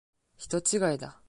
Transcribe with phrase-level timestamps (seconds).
[0.37, 1.17] 人違いだ。